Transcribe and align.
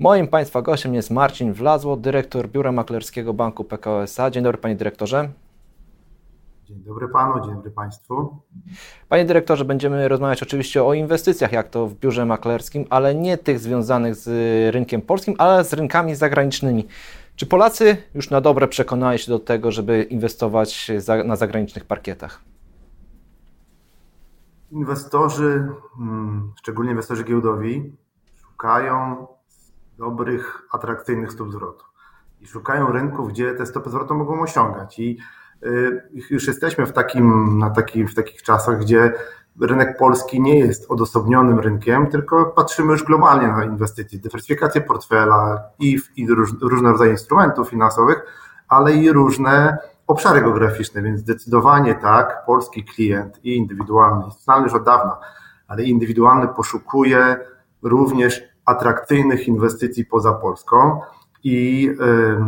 Moim 0.00 0.28
Państwa 0.28 0.62
gościem 0.62 0.94
jest 0.94 1.10
Marcin 1.10 1.52
Wlazło, 1.52 1.96
dyrektor 1.96 2.48
Biura 2.48 2.72
Maklerskiego 2.72 3.34
Banku 3.34 3.64
PKO 3.64 4.02
SA. 4.02 4.30
Dzień 4.30 4.42
dobry 4.42 4.58
Panie 4.58 4.76
Dyrektorze. 4.76 5.30
Dzień 6.64 6.82
dobry 6.82 7.08
Panu, 7.08 7.44
dzień 7.44 7.54
dobry 7.54 7.70
Państwu. 7.70 8.36
Panie 9.08 9.24
Dyrektorze, 9.24 9.64
będziemy 9.64 10.08
rozmawiać 10.08 10.42
oczywiście 10.42 10.84
o 10.84 10.94
inwestycjach, 10.94 11.52
jak 11.52 11.68
to 11.68 11.86
w 11.86 11.94
Biurze 11.94 12.26
Maklerskim, 12.26 12.84
ale 12.90 13.14
nie 13.14 13.38
tych 13.38 13.58
związanych 13.58 14.14
z 14.14 14.28
rynkiem 14.74 15.02
polskim, 15.02 15.34
ale 15.38 15.64
z 15.64 15.72
rynkami 15.72 16.14
zagranicznymi. 16.14 16.86
Czy 17.36 17.46
Polacy 17.46 17.96
już 18.14 18.30
na 18.30 18.40
dobre 18.40 18.68
przekonali 18.68 19.18
się 19.18 19.32
do 19.32 19.38
tego, 19.38 19.72
żeby 19.72 20.02
inwestować 20.02 20.90
na 21.24 21.36
zagranicznych 21.36 21.84
parkietach? 21.84 22.40
Inwestorzy, 24.70 25.68
mm, 26.00 26.52
szczególnie 26.56 26.90
inwestorzy 26.90 27.24
giełdowi, 27.24 27.96
szukają 28.34 29.26
dobrych, 29.98 30.62
atrakcyjnych 30.70 31.32
stóp 31.32 31.52
zwrotu. 31.52 31.84
I 32.40 32.46
szukają 32.46 32.92
rynków, 32.92 33.28
gdzie 33.28 33.54
te 33.54 33.66
stopy 33.66 33.90
zwrotu 33.90 34.14
mogą 34.14 34.40
osiągać. 34.40 34.98
I 34.98 35.18
y, 35.66 36.02
już 36.30 36.46
jesteśmy 36.46 36.86
w, 36.86 36.92
takim, 36.92 37.58
na 37.58 37.70
taki, 37.70 38.04
w 38.04 38.14
takich 38.14 38.42
czasach, 38.42 38.80
gdzie 38.80 39.12
rynek 39.60 39.98
polski 39.98 40.40
nie 40.40 40.58
jest 40.58 40.90
odosobnionym 40.90 41.60
rynkiem, 41.60 42.06
tylko 42.06 42.46
patrzymy 42.46 42.92
już 42.92 43.04
globalnie 43.04 43.48
na 43.48 43.64
inwestycje, 43.64 44.18
dywersyfikację 44.18 44.80
portfela 44.80 45.62
i, 45.78 45.98
i 46.16 46.28
róż, 46.28 46.50
różne 46.60 46.92
rodzaje 46.92 47.10
instrumentów 47.10 47.68
finansowych, 47.68 48.22
ale 48.68 48.92
i 48.92 49.12
różne 49.12 49.78
obszary 50.06 50.40
geograficzne, 50.40 51.02
więc 51.02 51.20
zdecydowanie 51.20 51.94
tak, 51.94 52.44
polski 52.46 52.84
klient 52.84 53.44
i 53.44 53.56
indywidualny, 53.56 54.24
instytucjonalny 54.24 54.66
już 54.66 54.74
od 54.74 54.84
dawna, 54.84 55.18
ale 55.68 55.82
indywidualny 55.82 56.48
poszukuje 56.48 57.36
również 57.82 58.42
atrakcyjnych 58.68 59.48
inwestycji 59.48 60.04
poza 60.04 60.32
Polską 60.32 61.00
i 61.44 61.90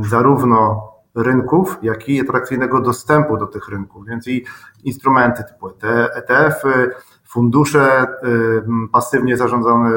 zarówno 0.09 0.91
rynków, 1.15 1.79
jak 1.83 2.09
i 2.09 2.21
atrakcyjnego 2.21 2.81
dostępu 2.81 3.37
do 3.37 3.47
tych 3.47 3.69
rynków. 3.69 4.07
Więc 4.07 4.29
i 4.29 4.45
instrumenty 4.85 5.45
typu 5.45 5.71
ETF-y, 6.15 6.91
fundusze 7.29 8.07
pasywnie 8.93 9.37
zarządzane, 9.37 9.91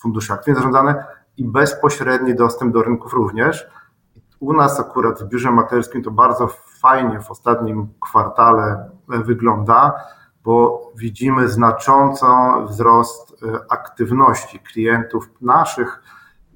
fundusze 0.00 0.34
aktywnie 0.34 0.54
zarządzane 0.54 1.04
i 1.36 1.44
bezpośredni 1.44 2.34
dostęp 2.34 2.74
do 2.74 2.82
rynków 2.82 3.12
również. 3.12 3.66
U 4.40 4.52
nas 4.52 4.80
akurat 4.80 5.22
w 5.22 5.28
biurze 5.28 5.50
maklerskim 5.50 6.02
to 6.02 6.10
bardzo 6.10 6.48
fajnie 6.80 7.20
w 7.20 7.30
ostatnim 7.30 7.88
kwartale 8.00 8.90
wygląda, 9.08 9.92
bo 10.44 10.90
widzimy 10.96 11.48
znacząco 11.48 12.60
wzrost 12.68 13.42
e, 13.42 13.58
aktywności 13.70 14.58
klientów 14.58 15.30
naszych, 15.40 16.02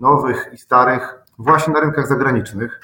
nowych 0.00 0.50
i 0.52 0.58
starych, 0.58 1.14
właśnie 1.38 1.72
na 1.72 1.80
rynkach 1.80 2.06
zagranicznych, 2.06 2.80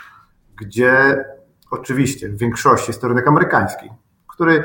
gdzie 0.57 1.25
oczywiście 1.71 2.29
w 2.29 2.37
większości 2.37 2.91
jest 2.91 3.01
to 3.01 3.09
rynek 3.09 3.29
amerykański, 3.29 3.91
który 4.29 4.65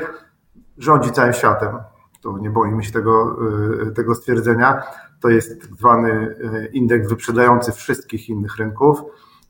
rządzi 0.78 1.10
całym 1.10 1.32
światem. 1.32 1.78
To 2.20 2.38
nie 2.38 2.50
boimy 2.50 2.82
się 2.82 2.92
tego, 2.92 3.36
e, 3.88 3.90
tego 3.90 4.14
stwierdzenia. 4.14 4.82
To 5.20 5.28
jest 5.28 5.60
tak 5.60 5.70
zwany 5.74 6.36
e, 6.54 6.66
indeks 6.66 7.08
wyprzedający 7.08 7.72
wszystkich 7.72 8.28
innych 8.28 8.56
rynków 8.56 9.02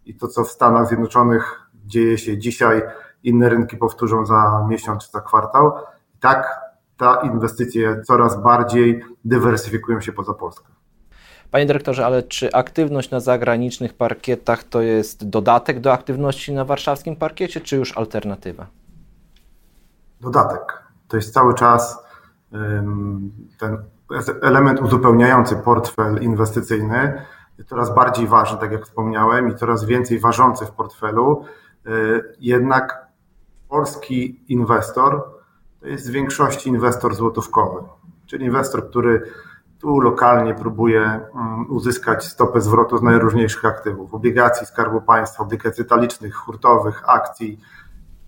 i 0.07 0.15
to, 0.15 0.29
co 0.29 0.45
w 0.45 0.51
Stanach 0.51 0.89
Zjednoczonych 0.89 1.61
dzieje 1.75 2.19
się 2.19 2.39
dzisiaj, 2.39 2.83
inne 3.23 3.49
rynki 3.49 3.77
powtórzą 3.77 4.27
za 4.27 4.67
miesiąc 4.69 5.05
czy 5.05 5.11
za 5.11 5.21
kwartał. 5.21 5.73
I 6.15 6.19
tak 6.19 6.66
te 6.97 7.27
inwestycje 7.27 8.03
coraz 8.03 8.43
bardziej 8.43 9.05
dywersyfikują 9.25 10.01
się 10.01 10.13
poza 10.13 10.35
Polskę. 10.35 10.67
Panie 11.51 11.67
dyrektorze, 11.67 12.07
ale 12.07 12.23
czy 12.23 12.53
aktywność 12.53 13.11
na 13.11 13.21
zagranicznych 13.21 13.95
parkietach 13.95 14.65
to 14.65 14.83
jest 14.83 15.29
dodatek 15.29 15.81
do 15.81 15.93
aktywności 15.93 16.53
na 16.53 16.65
warszawskim 16.65 17.17
parkiecie, 17.17 17.61
czy 17.61 17.77
już 17.77 17.99
alternatywa? 17.99 18.67
Dodatek. 20.21 20.83
To 21.09 21.17
jest 21.17 21.35
cały 21.35 21.55
czas 21.55 22.07
ten 23.59 23.79
element 24.43 24.81
uzupełniający 24.81 25.57
portfel 25.57 26.23
inwestycyjny, 26.23 27.23
coraz 27.67 27.95
bardziej 27.95 28.27
ważny, 28.27 28.59
tak 28.59 28.73
jak 28.73 28.85
wspomniałem, 28.85 29.51
i 29.51 29.55
coraz 29.55 29.85
więcej 29.85 30.19
ważący 30.19 30.67
w 30.67 30.71
portfelu. 30.71 31.45
Y, 31.87 32.23
jednak 32.41 33.07
polski 33.69 34.45
inwestor 34.49 35.36
to 35.87 35.91
jest 35.91 36.09
w 36.09 36.13
większości 36.13 36.69
inwestor 36.69 37.15
złotówkowy, 37.15 37.89
czyli 38.27 38.45
inwestor, 38.45 38.91
który 38.91 39.23
tu 39.79 40.01
lokalnie 40.01 40.55
próbuje 40.55 41.01
mm, 41.01 41.71
uzyskać 41.71 42.25
stopę 42.25 42.61
zwrotu 42.61 42.99
z 42.99 43.03
najróżniejszych 43.03 43.65
aktywów, 43.65 44.15
obligacji 44.15 44.67
Skarbu 44.67 45.01
Państwa, 45.01 45.43
obligacji 45.43 45.85
detalicznych, 45.85 46.35
hurtowych, 46.35 47.03
akcji 47.07 47.61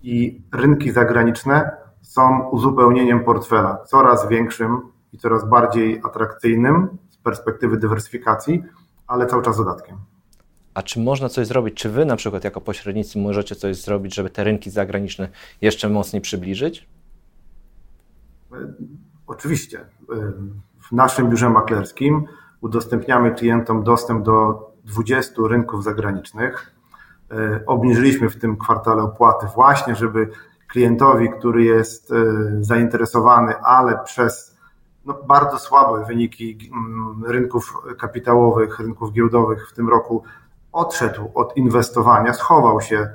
i 0.03 0.41
rynki 0.51 0.91
zagraniczne 0.91 1.71
są 2.01 2.49
uzupełnieniem 2.49 3.23
portfela 3.23 3.77
coraz 3.85 4.29
większym 4.29 4.81
i 5.13 5.17
coraz 5.17 5.49
bardziej 5.49 6.01
atrakcyjnym 6.03 6.97
z 7.09 7.17
perspektywy 7.17 7.77
dywersyfikacji, 7.77 8.63
ale 9.07 9.25
cały 9.25 9.43
czas 9.43 9.57
dodatkiem. 9.57 9.97
A 10.73 10.83
czy 10.83 10.99
można 10.99 11.29
coś 11.29 11.47
zrobić? 11.47 11.75
Czy 11.75 11.89
wy 11.89 12.05
na 12.05 12.15
przykład 12.15 12.43
jako 12.43 12.61
pośrednicy 12.61 13.19
możecie 13.19 13.55
coś 13.55 13.75
zrobić, 13.75 14.15
żeby 14.15 14.29
te 14.29 14.43
rynki 14.43 14.69
zagraniczne 14.69 15.29
jeszcze 15.61 15.89
mocniej 15.89 16.21
przybliżyć? 16.21 16.87
Oczywiście. 19.27 19.85
W 20.89 20.91
naszym 20.91 21.29
biurze 21.29 21.49
maklerskim 21.49 22.25
udostępniamy 22.61 23.31
klientom 23.31 23.83
dostęp 23.83 24.25
do 24.25 24.69
20 24.85 25.33
rynków 25.49 25.83
zagranicznych. 25.83 26.75
Obniżyliśmy 27.65 28.29
w 28.29 28.39
tym 28.39 28.57
kwartale 28.57 29.03
opłaty 29.03 29.47
właśnie, 29.55 29.95
żeby 29.95 30.29
klientowi, 30.67 31.29
który 31.39 31.63
jest 31.63 32.13
zainteresowany, 32.61 33.55
ale 33.57 33.99
przez 34.03 34.57
no, 35.05 35.13
bardzo 35.27 35.59
słabe 35.59 36.05
wyniki 36.05 36.71
mm, 36.73 37.25
rynków 37.25 37.77
kapitałowych, 37.99 38.79
rynków 38.79 39.13
giełdowych 39.13 39.69
w 39.69 39.73
tym 39.73 39.89
roku 39.89 40.23
odszedł 40.71 41.31
od 41.35 41.57
inwestowania, 41.57 42.33
schował 42.33 42.81
się 42.81 43.09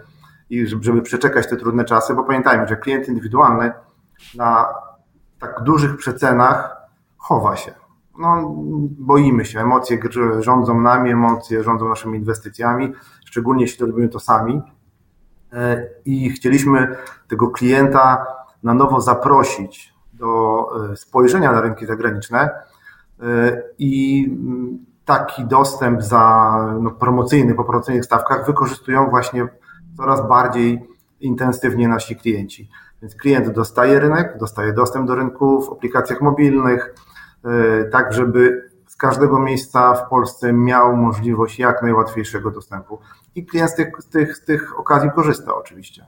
i 0.51 0.67
żeby 0.67 1.03
przeczekać 1.03 1.49
te 1.49 1.57
trudne 1.57 1.85
czasy, 1.85 2.15
bo 2.15 2.25
pamiętajmy, 2.25 2.69
że 2.69 2.77
klient 2.77 3.09
indywidualny 3.09 3.73
na 4.35 4.75
tak 5.45 5.63
dużych 5.65 5.97
przecenach 5.97 6.77
chowa 7.17 7.57
się. 7.57 7.75
No, 8.19 8.55
boimy 8.99 9.45
się, 9.45 9.61
emocje 9.61 9.99
rządzą 10.41 10.81
nami, 10.81 11.11
emocje 11.11 11.63
rządzą 11.63 11.89
naszymi 11.89 12.19
inwestycjami, 12.19 12.93
szczególnie 13.27 13.63
jeśli 13.63 13.87
robimy 13.87 14.09
to 14.09 14.21
sami. 14.21 14.63
E, 15.53 15.87
I 16.05 16.31
chcieliśmy 16.31 16.97
tego 17.29 17.51
klienta 17.51 18.27
na 18.63 18.75
nowo 18.75 19.01
zaprosić 19.01 19.95
do 20.13 20.67
e, 20.93 20.97
spojrzenia 20.97 21.53
na 21.53 21.61
rynki 21.61 21.87
zagraniczne 21.87 22.51
e, 23.21 23.63
i 23.79 24.31
taki 25.05 25.45
dostęp 25.45 26.03
za 26.03 26.55
no, 26.81 26.91
promocyjny, 26.91 27.55
po 27.55 27.65
promocyjnych 27.65 28.05
stawkach 28.05 28.47
wykorzystują 28.47 29.11
właśnie 29.11 29.49
coraz 29.97 30.29
bardziej 30.29 30.89
intensywnie 31.21 31.89
nasi 31.89 32.17
klienci. 32.17 32.69
Więc 33.05 33.17
klient 33.17 33.51
dostaje 33.51 34.01
rynek, 34.01 34.39
dostaje 34.39 34.73
dostęp 34.73 35.09
do 35.09 35.15
rynku 35.15 35.63
w 35.63 35.73
aplikacjach 35.73 36.21
mobilnych, 36.21 36.95
e, 37.45 37.85
tak 37.85 38.13
żeby 38.13 38.71
z 38.87 38.97
każdego 38.97 39.39
miejsca 39.39 39.95
w 39.95 40.09
Polsce 40.09 40.53
miał 40.53 40.97
możliwość 40.97 41.59
jak 41.59 41.83
najłatwiejszego 41.83 42.51
dostępu. 42.51 42.99
I 43.35 43.47
klient 43.47 43.71
z 43.71 43.75
tych, 43.75 43.89
z 43.99 44.07
tych, 44.07 44.37
z 44.37 44.45
tych 44.45 44.79
okazji 44.79 45.11
korzysta 45.11 45.55
oczywiście. 45.55 46.05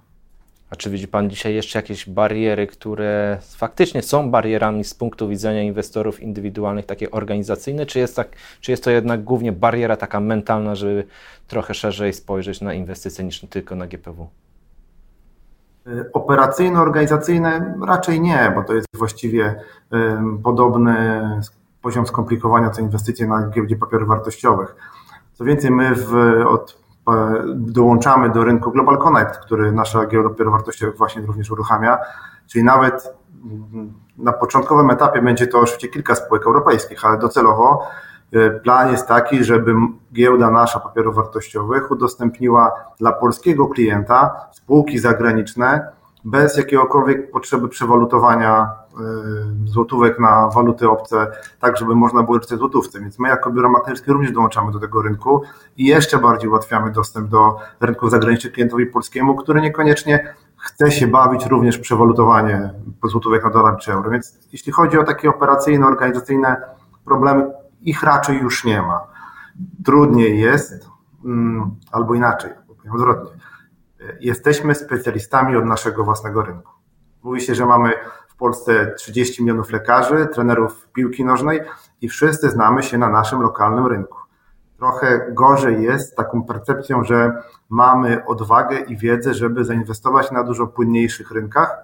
A 0.70 0.76
czy 0.76 0.90
widzi 0.90 1.08
Pan 1.08 1.30
dzisiaj 1.30 1.54
jeszcze 1.54 1.78
jakieś 1.78 2.08
bariery, 2.08 2.66
które 2.66 3.38
faktycznie 3.56 4.02
są 4.02 4.30
barierami 4.30 4.84
z 4.84 4.94
punktu 4.94 5.28
widzenia 5.28 5.62
inwestorów 5.62 6.20
indywidualnych, 6.20 6.86
takie 6.86 7.10
organizacyjne, 7.10 7.86
czy 7.86 7.98
jest, 7.98 8.16
tak, 8.16 8.28
czy 8.60 8.70
jest 8.70 8.84
to 8.84 8.90
jednak 8.90 9.24
głównie 9.24 9.52
bariera 9.52 9.96
taka 9.96 10.20
mentalna, 10.20 10.74
żeby 10.74 11.06
trochę 11.48 11.74
szerzej 11.74 12.12
spojrzeć 12.12 12.60
na 12.60 12.74
inwestycje 12.74 13.24
niż 13.24 13.40
tylko 13.40 13.76
na 13.76 13.86
GPW? 13.86 14.28
Operacyjno-organizacyjne 16.12 17.74
raczej 17.86 18.20
nie, 18.20 18.52
bo 18.54 18.64
to 18.64 18.74
jest 18.74 18.86
właściwie 18.94 19.60
podobny 20.42 21.22
poziom 21.82 22.06
skomplikowania 22.06 22.70
co 22.70 22.80
inwestycje 22.80 23.26
na 23.26 23.48
giełdzie 23.48 23.76
papierów 23.76 24.08
wartościowych. 24.08 24.76
Co 25.32 25.44
więcej, 25.44 25.70
my 25.70 25.94
w, 25.94 26.14
od 26.46 26.86
dołączamy 27.54 28.30
do 28.30 28.44
rynku 28.44 28.70
Global 28.70 28.98
Connect, 28.98 29.36
który 29.36 29.72
nasza 29.72 30.06
giełda 30.06 30.28
papierów 30.28 30.52
wartościowych 30.52 30.96
właśnie 30.96 31.22
również 31.22 31.50
uruchamia, 31.50 31.98
czyli 32.46 32.64
nawet 32.64 33.14
na 34.18 34.32
początkowym 34.32 34.90
etapie 34.90 35.22
będzie 35.22 35.46
to 35.46 35.60
oczywiście 35.60 35.88
kilka 35.88 36.14
spółek 36.14 36.46
europejskich, 36.46 37.04
ale 37.04 37.18
docelowo 37.18 37.86
plan 38.62 38.92
jest 38.92 39.08
taki, 39.08 39.44
żeby 39.44 39.74
giełda 40.12 40.50
nasza 40.50 40.80
papierów 40.80 41.16
wartościowych 41.16 41.90
udostępniła 41.90 42.72
dla 42.98 43.12
polskiego 43.12 43.68
klienta 43.68 44.46
spółki 44.52 44.98
zagraniczne 44.98 45.96
bez 46.26 46.56
jakiegokolwiek 46.56 47.30
potrzeby 47.30 47.68
przewalutowania 47.68 48.70
y, 49.66 49.68
złotówek 49.68 50.18
na 50.18 50.48
waluty 50.48 50.90
obce, 50.90 51.26
tak 51.60 51.76
żeby 51.76 51.94
można 51.94 52.22
było 52.22 52.40
czytać 52.40 52.58
złotówce. 52.58 53.00
Więc 53.00 53.18
my 53.18 53.28
jako 53.28 53.50
biuro 53.50 53.70
maklerskie 53.70 54.12
również 54.12 54.32
dołączamy 54.32 54.72
do 54.72 54.80
tego 54.80 55.02
rynku 55.02 55.42
i 55.76 55.84
jeszcze 55.84 56.18
bardziej 56.18 56.48
ułatwiamy 56.48 56.92
dostęp 56.92 57.28
do 57.28 57.56
rynków 57.80 58.10
zagranicznych 58.10 58.52
klientowi 58.52 58.86
polskiemu, 58.86 59.34
który 59.34 59.60
niekoniecznie 59.60 60.34
chce 60.56 60.90
się 60.92 61.06
bawić 61.06 61.46
również 61.46 61.78
przewalutowanie 61.78 62.70
złotówek 63.04 63.44
na 63.44 63.50
dolar 63.50 63.76
czy 63.76 63.92
euro. 63.92 64.10
Więc 64.10 64.38
jeśli 64.52 64.72
chodzi 64.72 64.98
o 64.98 65.04
takie 65.04 65.28
operacyjne, 65.28 65.86
organizacyjne 65.86 66.56
problemy, 67.04 67.50
ich 67.80 68.02
raczej 68.02 68.38
już 68.38 68.64
nie 68.64 68.82
ma. 68.82 69.06
Trudniej 69.84 70.40
jest, 70.40 70.88
mm, 71.24 71.70
albo 71.92 72.14
inaczej, 72.14 72.50
powiem 72.66 72.94
odwrotnie 72.94 73.46
jesteśmy 74.20 74.74
specjalistami 74.74 75.56
od 75.56 75.64
naszego 75.64 76.04
własnego 76.04 76.42
rynku. 76.42 76.72
Mówi 77.22 77.40
się, 77.40 77.54
że 77.54 77.66
mamy 77.66 77.92
w 78.28 78.36
Polsce 78.36 78.94
30 78.98 79.42
milionów 79.42 79.70
lekarzy, 79.70 80.26
trenerów 80.26 80.88
piłki 80.88 81.24
nożnej 81.24 81.60
i 82.00 82.08
wszyscy 82.08 82.50
znamy 82.50 82.82
się 82.82 82.98
na 82.98 83.08
naszym 83.08 83.40
lokalnym 83.40 83.86
rynku. 83.86 84.18
Trochę 84.76 85.32
gorzej 85.32 85.82
jest 85.82 86.16
taką 86.16 86.44
percepcją, 86.44 87.04
że 87.04 87.42
mamy 87.68 88.24
odwagę 88.26 88.78
i 88.78 88.96
wiedzę, 88.96 89.34
żeby 89.34 89.64
zainwestować 89.64 90.30
na 90.30 90.44
dużo 90.44 90.66
płynniejszych 90.66 91.30
rynkach, 91.30 91.76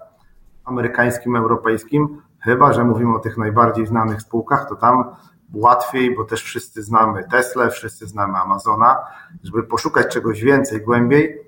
amerykańskim, 0.65 1.35
europejskim, 1.35 2.21
chyba 2.39 2.73
że 2.73 2.83
mówimy 2.83 3.15
o 3.15 3.19
tych 3.19 3.37
najbardziej 3.37 3.87
znanych 3.87 4.21
spółkach, 4.21 4.69
to 4.69 4.75
tam 4.75 5.15
łatwiej, 5.53 6.15
bo 6.15 6.23
też 6.23 6.43
wszyscy 6.43 6.83
znamy 6.83 7.23
Tesla, 7.31 7.69
wszyscy 7.69 8.07
znamy 8.07 8.37
Amazona, 8.37 8.97
żeby 9.43 9.63
poszukać 9.63 10.13
czegoś 10.13 10.41
więcej, 10.41 10.81
głębiej, 10.81 11.41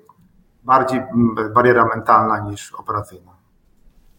bardziej 0.64 1.02
bariera 1.54 1.84
mentalna 1.84 2.40
niż 2.40 2.72
operacyjna. 2.72 3.36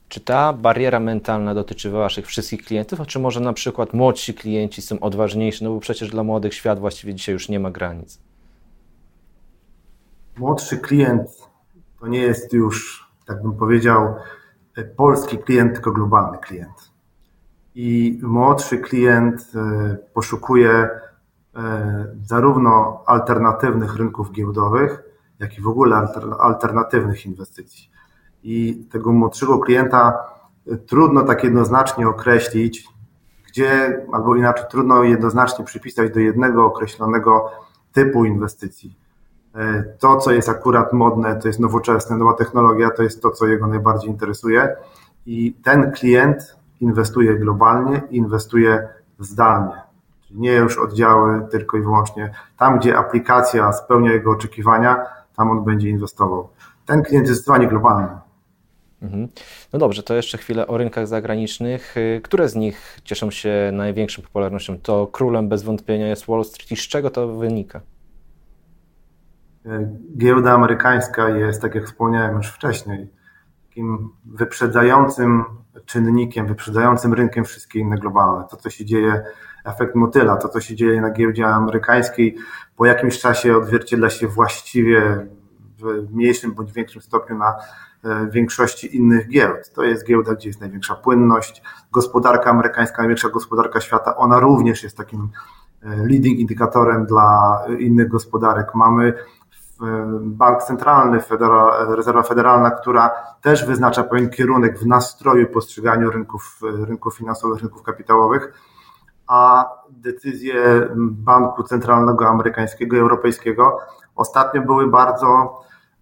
Czy 0.10 0.20
ta 0.20 0.54
bariera 0.54 1.00
mentalna 1.00 1.54
dotyczy 1.54 1.92
Waszych 1.92 2.28
wszystkich 2.28 2.66
klientów, 2.66 3.02
a 3.02 3.06
czy 3.06 3.20
może 3.20 3.40
na 3.40 3.54
przykład 3.54 3.94
młodsi 3.94 4.34
klienci 4.34 4.82
są 4.82 5.00
odważniejsi? 5.00 5.64
No 5.64 5.74
bo 5.74 5.80
przecież 5.80 6.10
dla 6.10 6.24
młodych 6.24 6.54
świat 6.54 6.80
właściwie 6.80 7.16
dzisiaj 7.16 7.34
już 7.34 7.50
nie 7.50 7.60
ma 7.60 7.72
granic. 7.72 8.20
Młodszy 10.38 10.78
klient 10.78 11.30
to 12.00 12.08
nie 12.08 12.20
jest 12.20 12.54
już, 12.54 13.08
tak 13.26 13.42
bym 13.42 13.54
powiedział, 13.54 14.16
polski 14.98 15.38
klient, 15.38 15.74
tylko 15.74 15.92
globalny 15.92 16.38
klient. 16.38 16.92
I 17.80 18.20
młodszy 18.24 18.78
klient 18.78 19.52
e, 19.56 19.98
poszukuje 20.14 20.72
e, 20.72 20.90
zarówno 22.24 23.04
alternatywnych 23.06 23.96
rynków 23.96 24.32
giełdowych, 24.32 25.04
jak 25.40 25.58
i 25.58 25.62
w 25.62 25.68
ogóle 25.68 26.08
alternatywnych 26.40 27.26
inwestycji. 27.26 27.90
I 28.44 28.86
tego 28.92 29.12
młodszego 29.12 29.60
klienta 29.60 30.18
y, 30.68 30.78
trudno 30.78 31.24
tak 31.24 31.44
jednoznacznie 31.44 32.08
określić, 32.08 32.88
gdzie, 33.48 34.02
albo 34.14 34.36
inaczej, 34.36 34.66
trudno 34.72 35.04
jednoznacznie 35.04 35.66
przypisać 35.66 36.14
do 36.14 36.20
jednego 36.20 36.66
określonego 36.66 37.52
typu 37.94 38.26
inwestycji. 38.26 38.98
To, 40.00 40.18
co 40.18 40.32
jest 40.32 40.50
akurat 40.50 40.94
modne, 40.94 41.36
to 41.36 41.48
jest 41.48 41.60
nowoczesne, 41.60 42.18
nowa 42.18 42.34
technologia, 42.34 42.90
to 42.90 43.04
jest 43.04 43.22
to, 43.22 43.32
co 43.32 43.48
jego 43.48 43.68
najbardziej 43.68 44.10
interesuje. 44.10 44.76
I 45.26 45.54
ten 45.54 45.92
klient 45.92 46.57
inwestuje 46.80 47.36
globalnie, 47.36 48.02
inwestuje 48.10 48.88
zdalnie. 49.20 49.82
Czyli 50.22 50.40
nie 50.40 50.54
już 50.54 50.78
oddziały 50.78 51.48
tylko 51.52 51.78
i 51.78 51.82
wyłącznie 51.82 52.32
tam, 52.58 52.80
gdzie 52.80 52.98
aplikacja 52.98 53.74
spełnia 53.74 54.12
jego 54.12 54.32
oczekiwania, 54.32 55.06
tam 55.36 55.52
on 55.52 55.64
będzie 55.64 55.90
inwestował. 55.90 56.50
Ten 56.86 57.04
klient 57.04 57.28
jest 57.28 57.40
zdecydowanie 57.40 57.68
globalny. 57.68 58.08
Mhm. 59.02 59.28
No 59.74 59.80
dobrze, 59.80 60.04
to 60.04 60.14
jeszcze 60.14 60.38
chwilę 60.38 60.68
o 60.68 60.78
rynkach 60.78 61.08
zagranicznych. 61.08 61.98
Y, 61.98 62.22
które 62.24 62.50
z 62.50 62.56
nich 62.56 63.00
cieszą 63.04 63.32
się 63.32 63.70
największą 63.74 64.22
popularnością? 64.22 64.80
To 64.80 65.08
królem 65.08 65.50
bez 65.50 65.64
wątpienia 65.64 66.08
jest 66.08 66.28
Wall 66.28 66.46
Street 66.46 66.72
i 66.72 66.76
z 66.76 66.88
czego 66.88 67.10
to 67.10 67.28
wynika? 67.28 67.82
Y, 69.66 69.90
giełda 70.18 70.52
amerykańska 70.52 71.30
jest, 71.30 71.62
tak 71.62 71.76
jak 71.76 71.86
wspomniałem 71.86 72.38
już 72.38 72.48
wcześniej, 72.48 73.08
takim 73.78 74.10
wyprzedzającym 74.26 75.44
czynnikiem, 75.86 76.48
wyprzedzającym 76.48 77.14
rynkiem 77.14 77.46
wszystkie 77.46 77.80
inne 77.80 77.98
globalne. 77.98 78.46
To, 78.52 78.58
co 78.58 78.70
się 78.70 78.86
dzieje, 78.86 79.24
efekt 79.66 79.96
motyla, 79.96 80.38
to, 80.38 80.50
co 80.50 80.62
się 80.62 80.76
dzieje 80.76 81.02
na 81.02 81.12
giełdzie 81.12 81.48
amerykańskiej, 81.48 82.38
po 82.76 82.86
jakimś 82.86 83.20
czasie 83.20 83.58
odzwierciedla 83.58 84.10
się 84.10 84.28
właściwie 84.28 85.28
w 85.80 86.14
mniejszym 86.14 86.54
bądź 86.54 86.74
większym 86.74 87.02
stopniu 87.02 87.38
na 87.38 87.56
e, 88.04 88.28
większości 88.32 88.98
innych 88.98 89.30
giełd. 89.30 89.72
To 89.74 89.84
jest 89.84 90.08
giełda, 90.08 90.34
gdzie 90.34 90.50
jest 90.50 90.62
największa 90.62 90.96
płynność. 90.96 91.62
Gospodarka 91.92 92.50
amerykańska, 92.50 92.98
największa 92.98 93.30
gospodarka 93.30 93.82
świata, 93.82 94.16
ona 94.16 94.40
również 94.40 94.84
jest 94.84 94.98
takim 94.98 95.30
e, 95.84 95.96
leading 95.96 96.40
indykatorem 96.40 97.06
dla 97.06 97.62
innych 97.80 98.08
gospodarek. 98.08 98.76
Mamy 98.76 99.14
Bank 100.22 100.64
Centralny, 100.64 101.20
Federa, 101.20 101.86
Rezerwa 101.96 102.24
Federalna, 102.24 102.72
która 102.72 103.12
też 103.42 103.66
wyznacza 103.66 104.04
pewien 104.04 104.30
kierunek 104.30 104.80
w 104.80 104.86
nastroju 104.86 105.48
postrzeganiu 105.48 106.12
rynków, 106.12 106.60
rynków 106.62 107.18
finansowych, 107.18 107.62
rynków 107.62 107.84
kapitałowych, 107.84 108.54
a 109.28 109.70
decyzje 109.90 110.90
Banku 110.98 111.64
Centralnego 111.64 112.28
Amerykańskiego 112.28 112.96
i 112.96 113.00
Europejskiego 113.00 113.80
ostatnio 114.16 114.62
były 114.62 114.88
bardzo 114.88 115.60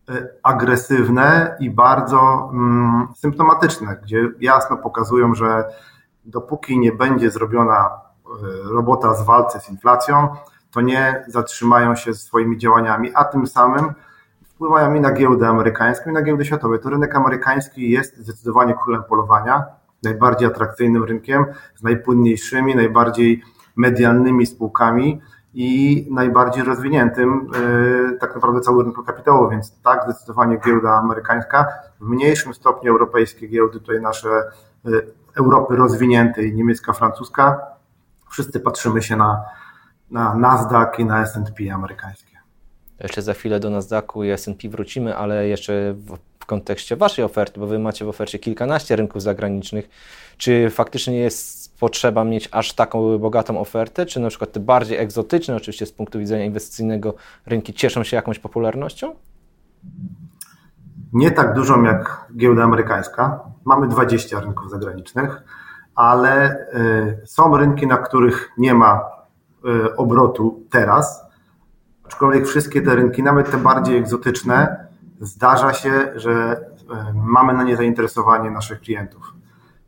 e, 0.10 0.28
agresywne 0.44 1.58
i 1.60 1.70
bardzo 1.70 2.50
mm, 2.54 3.08
symptomatyczne, 3.16 4.00
gdzie 4.04 4.30
jasno 4.40 4.78
pokazują, 4.78 5.36
że 5.36 5.64
dopóki 6.26 6.80
nie 6.80 6.92
będzie 6.92 7.32
zrobiona 7.32 7.76
e, 7.86 8.74
robota 8.74 9.14
z 9.14 9.26
walce 9.26 9.60
z 9.60 9.70
inflacją, 9.70 10.36
to 10.76 10.82
nie 10.82 11.26
zatrzymają 11.28 11.96
się 11.96 12.14
swoimi 12.14 12.58
działaniami, 12.58 13.12
a 13.14 13.24
tym 13.24 13.48
samym 13.48 13.94
wpływają 14.44 14.94
i 14.94 15.00
na 15.00 15.12
giełdę 15.12 15.48
amerykańską, 15.48 16.10
i 16.10 16.14
na 16.14 16.22
giełdę 16.22 16.46
światową. 16.46 16.78
To 16.78 16.90
rynek 16.90 17.16
amerykański 17.16 17.90
jest 17.90 18.18
zdecydowanie 18.18 18.74
królem 18.84 19.04
polowania, 19.04 19.64
najbardziej 20.04 20.48
atrakcyjnym 20.48 21.04
rynkiem, 21.04 21.46
z 21.76 21.84
najpłynniejszymi, 21.84 22.76
najbardziej 22.76 23.44
medialnymi 23.76 24.46
spółkami 24.46 25.22
i 25.54 26.08
najbardziej 26.12 26.64
rozwiniętym 26.64 27.48
yy, 28.12 28.18
tak 28.20 28.36
naprawdę 28.36 28.62
cały 28.62 28.84
rynku 28.84 29.04
kapitału, 29.04 29.50
więc 29.50 29.82
tak, 29.82 30.04
zdecydowanie 30.04 30.58
giełda 30.66 30.90
amerykańska, 30.90 31.68
w 32.00 32.10
mniejszym 32.10 32.54
stopniu 32.54 32.92
europejskie 32.92 33.48
giełdy, 33.48 33.80
tutaj 33.80 34.02
nasze 34.02 34.30
yy, 34.84 35.08
Europy 35.38 35.76
rozwiniętej, 35.76 36.54
niemiecka, 36.54 36.94
francuska, 36.94 37.62
wszyscy 38.30 38.60
patrzymy 38.60 39.02
się 39.02 39.16
na 39.16 39.44
na 40.12 40.36
Nasdaq 40.36 41.00
i 41.00 41.06
na 41.06 41.22
S&P 41.22 41.74
amerykańskie. 41.74 42.36
Jeszcze 43.00 43.22
za 43.22 43.34
chwilę 43.34 43.60
do 43.60 43.70
Nasdaqu 43.70 44.24
i 44.24 44.30
S&P 44.30 44.70
wrócimy, 44.70 45.18
ale 45.18 45.48
jeszcze 45.48 45.94
w, 45.94 46.18
kontekście 46.46 46.96
Waszej 46.96 47.26
oferty, 47.26 47.60
bo 47.60 47.68
Wy 47.68 47.80
macie 47.80 48.06
w 48.06 48.10
ofercie 48.10 48.40
kilkanaście 48.40 48.96
rynków 48.96 49.22
zagranicznych. 49.22 49.90
Czy 50.38 50.70
faktycznie 50.70 51.20
jest 51.20 51.78
potrzeba 51.80 52.24
mieć 52.24 52.50
aż 52.52 52.74
taką 52.74 53.18
bogatą 53.18 53.60
ofertę, 53.60 54.06
czy 54.06 54.20
na 54.20 54.30
przykład 54.30 54.52
te 54.52 54.60
bardziej 54.60 54.98
egzotyczne, 54.98 55.56
oczywiście 55.56 55.86
z 55.86 55.92
punktu 55.92 56.20
widzenia 56.20 56.46
inwestycyjnego, 56.46 57.14
rynki 57.46 57.74
cieszą 57.74 58.04
się 58.04 58.16
jakąś 58.16 58.40
popularnością? 58.40 59.16
Nie 61.14 61.32
tak 61.32 61.54
dużą 61.54 61.84
jak 61.84 62.28
giełda 62.38 62.64
amerykańska. 62.64 63.40
Mamy 63.66 63.88
20 63.88 64.40
rynków 64.40 64.70
zagranicznych, 64.70 65.44
ale 65.96 66.58
y, 67.24 67.28
są 67.28 67.58
rynki, 67.58 67.88
na 67.88 67.98
których 67.98 68.52
nie 68.58 68.74
ma 68.74 69.15
obrotu 69.98 70.64
teraz, 70.70 71.26
aczkolwiek 72.06 72.48
wszystkie 72.48 72.82
te 72.82 72.96
rynki, 72.96 73.24
nawet 73.24 73.52
te 73.52 73.58
bardziej 73.58 73.98
egzotyczne, 73.98 74.88
zdarza 75.22 75.74
się, 75.74 76.12
że 76.16 76.32
e, 76.32 77.14
mamy 77.14 77.54
na 77.54 77.64
nie 77.64 77.78
zainteresowanie 77.78 78.52
naszych 78.52 78.82
klientów. 78.82 79.34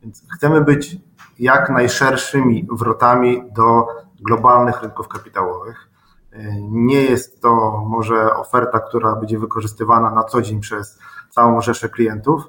Więc 0.01 0.24
chcemy 0.36 0.62
być 0.62 0.98
jak 1.39 1.69
najszerszymi 1.69 2.67
wrotami 2.72 3.43
do 3.51 3.88
globalnych 4.22 4.81
rynków 4.81 5.07
kapitałowych. 5.07 5.89
E, 6.31 6.62
nie 6.62 7.01
jest 7.01 7.41
to 7.41 7.84
może 7.88 8.36
oferta, 8.36 8.79
która 8.79 9.15
będzie 9.15 9.39
wykorzystywana 9.39 10.12
na 10.12 10.24
co 10.24 10.41
dzień 10.41 10.60
przez 10.60 11.00
całą 11.29 11.62
rzeszę 11.62 11.89
klientów, 11.89 12.43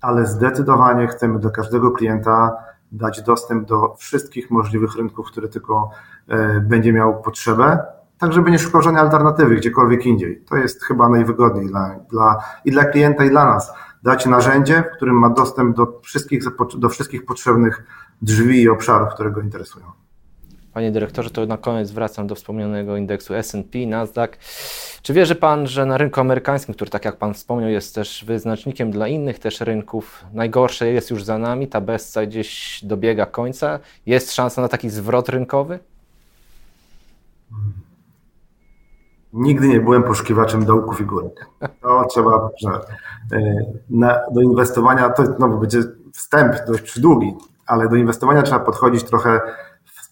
ale 0.00 0.26
zdecydowanie 0.26 1.08
chcemy 1.08 1.38
do 1.38 1.50
każdego 1.50 1.90
klienta 1.90 2.56
dać 2.92 3.22
dostęp 3.22 3.68
do 3.68 3.94
wszystkich 3.98 4.50
możliwych 4.50 4.96
rynków, 4.96 5.26
które 5.26 5.48
tylko 5.48 5.90
e, 6.28 6.60
będzie 6.60 6.92
miał 6.92 7.22
potrzebę, 7.22 7.78
tak 8.18 8.32
żeby 8.32 8.50
nie 8.50 8.58
szukał 8.58 8.82
żadnej 8.82 9.02
alternatywy 9.02 9.56
gdziekolwiek 9.56 10.06
indziej. 10.06 10.44
To 10.48 10.56
jest 10.56 10.84
chyba 10.84 11.08
najwygodniej 11.08 11.66
dla, 11.66 11.96
dla, 12.10 12.38
i 12.64 12.70
dla 12.70 12.84
klienta, 12.84 13.24
i 13.24 13.30
dla 13.30 13.44
nas. 13.44 13.72
Dać 14.02 14.26
narzędzie, 14.26 14.84
w 14.92 14.96
którym 14.96 15.18
ma 15.18 15.30
dostęp 15.30 15.76
do 15.76 16.00
wszystkich, 16.02 16.42
do 16.78 16.88
wszystkich 16.88 17.24
potrzebnych 17.24 17.84
drzwi 18.22 18.62
i 18.62 18.68
obszarów, 18.68 19.08
które 19.14 19.30
go 19.30 19.40
interesują. 19.40 19.86
Panie 20.74 20.92
dyrektorze, 20.92 21.30
to 21.30 21.46
na 21.46 21.56
koniec 21.56 21.90
wracam 21.90 22.26
do 22.26 22.34
wspomnianego 22.34 22.96
indeksu 22.96 23.34
S&P, 23.34 23.86
Nasdaq. 23.86 24.36
Czy 25.02 25.12
wierzy 25.12 25.34
Pan, 25.34 25.66
że 25.66 25.86
na 25.86 25.98
rynku 25.98 26.20
amerykańskim, 26.20 26.74
który 26.74 26.90
tak 26.90 27.04
jak 27.04 27.16
Pan 27.16 27.34
wspomniał 27.34 27.70
jest 27.70 27.94
też 27.94 28.24
wyznacznikiem 28.24 28.90
dla 28.90 29.08
innych 29.08 29.38
też 29.38 29.60
rynków, 29.60 30.24
najgorsze 30.32 30.88
jest 30.88 31.10
już 31.10 31.24
za 31.24 31.38
nami, 31.38 31.68
ta 31.68 31.80
bezca 31.80 32.26
gdzieś 32.26 32.80
dobiega 32.84 33.26
końca, 33.26 33.78
jest 34.06 34.32
szansa 34.32 34.62
na 34.62 34.68
taki 34.68 34.90
zwrot 34.90 35.28
rynkowy? 35.28 35.78
Nigdy 39.32 39.68
nie 39.68 39.80
byłem 39.80 40.02
poszukiwaczem 40.02 40.64
dołków 40.64 41.00
i 41.00 41.04
górek. 41.04 41.46
To 41.82 42.04
trzeba, 42.10 42.50
że 42.62 42.70
e, 42.70 43.56
na, 43.90 44.20
do 44.34 44.40
inwestowania, 44.40 45.10
to 45.10 45.22
no, 45.38 45.48
będzie 45.48 45.78
wstęp 46.12 46.54
dość 46.66 46.82
przydługi, 46.82 47.34
ale 47.66 47.88
do 47.88 47.96
inwestowania 47.96 48.42
trzeba 48.42 48.60
podchodzić 48.60 49.04
trochę 49.04 49.40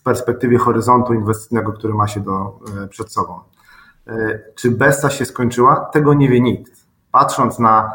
w 0.01 0.03
perspektywie 0.03 0.59
horyzontu 0.59 1.15
inwestycyjnego, 1.15 1.73
który 1.73 1.95
ma 1.95 2.09
się 2.09 2.21
do, 2.21 2.59
e, 2.83 2.89
przed 2.89 3.13
sobą. 3.13 3.41
E, 4.07 4.41
czy 4.55 4.71
Besta 4.71 5.11
się 5.11 5.25
skończyła? 5.25 5.77
Tego 5.77 6.15
nie 6.15 6.29
wie 6.29 6.41
nikt. 6.41 6.73
Patrząc 7.13 7.59
na 7.59 7.91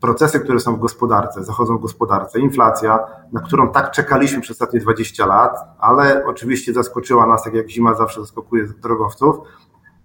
procesy, 0.00 0.40
które 0.40 0.60
są 0.60 0.76
w 0.76 0.80
gospodarce, 0.80 1.44
zachodzą 1.44 1.78
w 1.78 1.80
gospodarce, 1.80 2.40
inflacja, 2.40 2.98
na 3.32 3.40
którą 3.40 3.72
tak 3.72 3.90
czekaliśmy 3.90 4.40
przez 4.40 4.54
ostatnie 4.54 4.80
20 4.80 5.26
lat, 5.26 5.58
ale 5.78 6.26
oczywiście 6.26 6.72
zaskoczyła 6.72 7.26
nas, 7.26 7.42
tak 7.42 7.54
jak 7.54 7.68
zima 7.68 7.94
zawsze 7.94 8.20
zaskakuje 8.20 8.66
drogowców, 8.66 9.36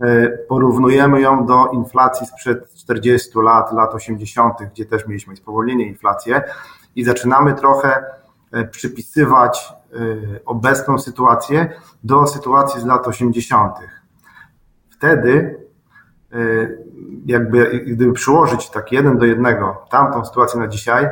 e, 0.02 0.30
porównujemy 0.30 1.22
ją 1.22 1.46
do 1.46 1.68
inflacji 1.68 2.28
sprzed 2.28 2.74
40 2.74 3.42
lat, 3.42 3.74
lat 3.74 3.96
80., 3.96 4.54
gdzie 4.74 4.86
też 4.86 5.08
mieliśmy 5.08 5.36
spowolnienie 5.36 5.88
inflacji 5.88 6.34
i 6.96 7.04
zaczynamy 7.04 7.54
trochę 7.54 8.06
przypisywać 8.72 9.74
obecną 10.46 10.98
sytuację 11.00 11.70
do 12.04 12.28
sytuacji 12.28 12.82
z 12.82 12.86
lat 12.86 13.08
80 13.08 13.76
wtedy 15.04 15.60
e, 16.34 16.38
jakby 17.26 17.80
gdyby 17.88 18.14
przyłożyć 18.14 18.70
tak 18.70 18.92
jeden 18.92 19.18
do 19.18 19.26
jednego 19.26 19.86
tamtą 19.90 20.26
sytuację 20.26 20.60
na 20.60 20.68
dzisiaj, 20.68 21.10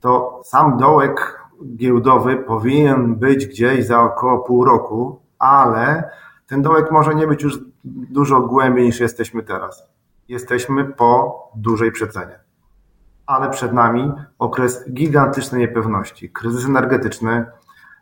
to 0.00 0.40
sam 0.44 0.78
dołek 0.78 1.40
giełdowy 1.76 2.36
powinien 2.36 3.14
być 3.14 3.46
gdzieś 3.46 3.86
za 3.86 4.02
około 4.02 4.38
pół 4.38 4.64
roku, 4.64 5.20
ale 5.38 6.10
ten 6.46 6.62
dołek 6.62 6.90
może 6.90 7.14
nie 7.14 7.26
być 7.26 7.42
już 7.42 7.58
dużo 7.84 8.40
głębiej 8.40 8.86
niż 8.86 9.00
jesteśmy 9.00 9.42
teraz. 9.42 9.82
Jesteśmy 10.28 10.84
po 10.84 11.42
dużej 11.56 11.92
przecenie. 11.92 12.38
Ale 13.26 13.50
przed 13.50 13.72
nami 13.72 14.12
okres 14.38 14.92
gigantycznej 14.92 15.60
niepewności, 15.60 16.30
kryzys 16.30 16.64
energetyczny, 16.64 17.46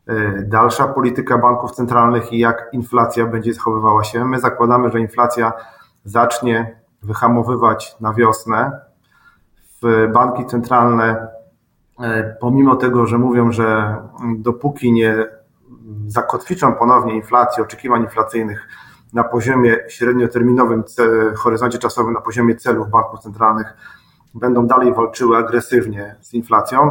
E, 0.06 0.42
dalsza 0.42 0.88
polityka 0.88 1.38
banków 1.38 1.72
centralnych 1.72 2.32
i 2.32 2.38
jak 2.38 2.68
inflacja 2.72 3.26
będzie 3.26 3.54
zachowywała 3.54 4.04
się. 4.04 4.24
My 4.24 4.40
zakładamy, 4.40 4.90
że 4.90 5.00
inflacja 5.00 5.52
zacznie 6.04 6.80
wyhamowywać 7.02 7.96
na 8.00 8.14
wiosnę. 8.14 8.80
Banki 10.12 10.46
centralne, 10.46 11.28
e, 12.00 12.36
pomimo 12.40 12.76
tego, 12.76 13.06
że 13.06 13.18
mówią, 13.18 13.52
że 13.52 13.96
dopóki 14.38 14.92
nie 14.92 15.26
zakotwiczą 16.06 16.74
ponownie 16.74 17.14
inflacji, 17.14 17.62
oczekiwań 17.62 18.02
inflacyjnych 18.02 18.68
na 19.12 19.24
poziomie 19.24 19.78
średnioterminowym, 19.88 20.84
horyzoncie 21.36 21.78
czasowym, 21.78 22.12
na 22.12 22.20
poziomie 22.20 22.56
celów 22.56 22.90
banków 22.90 23.20
centralnych, 23.20 23.76
będą 24.34 24.66
dalej 24.66 24.94
walczyły 24.94 25.36
agresywnie 25.36 26.16
z 26.20 26.34
inflacją, 26.34 26.90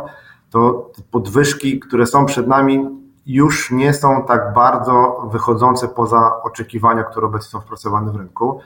to 0.50 0.92
podwyżki, 1.12 1.80
które 1.80 2.06
są 2.06 2.26
przed 2.26 2.48
nami, 2.48 3.02
już 3.26 3.72
nie 3.72 3.94
są 3.94 4.24
tak 4.28 4.54
bardzo 4.54 5.28
wychodzące 5.32 5.88
poza 5.88 6.42
oczekiwania, 6.44 7.04
które 7.04 7.28
obecnie 7.28 7.50
są 7.50 7.62
wpracowane 7.62 8.12
w 8.12 8.16
rynku. 8.16 8.60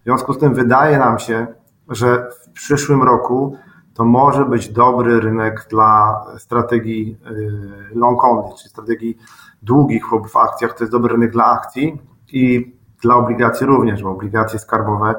W 0.00 0.04
związku 0.04 0.32
z 0.32 0.38
tym 0.38 0.54
wydaje 0.54 0.98
nam 0.98 1.18
się, 1.18 1.46
że 1.88 2.30
w 2.44 2.50
przyszłym 2.50 3.02
roku 3.02 3.56
to 3.94 4.04
może 4.04 4.44
być 4.44 4.68
dobry 4.68 5.20
rynek 5.20 5.66
dla 5.70 6.20
strategii 6.38 7.18
y, 7.30 7.94
long 7.94 8.24
only, 8.24 8.56
czyli 8.58 8.70
strategii 8.70 9.18
długich 9.62 10.04
w 10.28 10.36
akcjach. 10.36 10.74
To 10.74 10.84
jest 10.84 10.92
dobry 10.92 11.12
rynek 11.12 11.32
dla 11.32 11.44
akcji 11.44 12.02
i 12.32 12.74
dla 13.02 13.14
obligacji 13.14 13.66
również, 13.66 14.02
bo 14.02 14.10
obligacje 14.10 14.58
skarbowe 14.58 15.14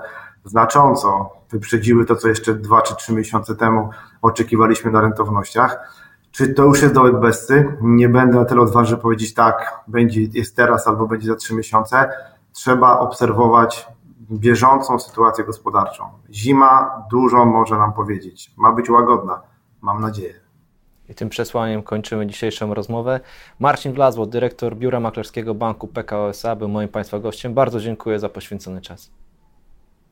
znacząco 0.46 1.30
wyprzedziły 1.52 2.06
to, 2.06 2.16
co 2.16 2.28
jeszcze 2.28 2.54
dwa 2.54 2.82
czy 2.82 2.96
trzy 2.96 3.14
miesiące 3.14 3.56
temu 3.56 3.90
oczekiwaliśmy 4.22 4.92
na 4.92 5.02
rentownościach. 5.02 5.92
Czy 6.32 6.54
to 6.54 6.64
już 6.64 6.82
jest 6.82 6.94
dołek 6.94 7.20
bezcy? 7.20 7.78
Nie 7.82 8.10
będę 8.10 8.38
na 8.40 8.46
tyle 8.46 8.62
odważny 8.62 8.98
powiedzieć 8.98 9.34
tak, 9.34 9.80
będzie, 9.88 10.22
jest 10.22 10.56
teraz 10.56 10.88
albo 10.88 11.08
będzie 11.08 11.28
za 11.28 11.36
trzy 11.36 11.56
miesiące. 11.56 12.10
Trzeba 12.54 13.00
obserwować 13.00 13.88
bieżącą 14.32 15.00
sytuację 15.00 15.44
gospodarczą. 15.44 16.04
Zima 16.30 17.04
dużo 17.12 17.46
może 17.46 17.78
nam 17.78 17.94
powiedzieć. 17.94 18.52
Ma 18.58 18.72
być 18.72 18.90
łagodna, 18.90 19.42
mam 19.82 20.02
nadzieję. 20.02 20.34
I 21.10 21.16
tym 21.16 21.30
przesłaniem 21.30 21.84
kończymy 21.84 22.28
dzisiejszą 22.28 22.74
rozmowę. 22.74 23.20
Marcin 23.60 23.94
Wlazło, 23.94 24.26
dyrektor 24.26 24.76
Biura 24.76 25.00
Maklerskiego 25.00 25.56
Banku 25.56 25.88
PKO 25.88 26.30
SA, 26.30 26.56
był 26.56 26.68
moim 26.68 26.90
Państwa 26.90 27.20
gościem. 27.20 27.54
Bardzo 27.54 27.80
dziękuję 27.80 28.20
za 28.20 28.30
poświęcony 28.30 28.82
czas. 28.82 29.12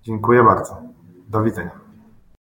Dziękuję 0.04 0.44
bardzo. 0.44 0.82
Do 1.28 1.44
widzenia. 1.44 1.83